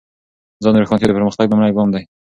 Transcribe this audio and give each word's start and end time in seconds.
ځان 0.63 0.75
روښانتیا 0.81 1.07
د 1.07 1.11
پرمختګ 1.17 1.45
لومړی 1.49 1.73
ګام 1.77 1.89
دی. 1.93 2.03